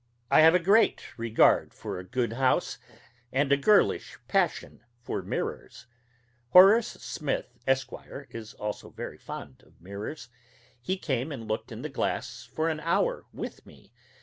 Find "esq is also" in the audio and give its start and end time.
7.67-8.89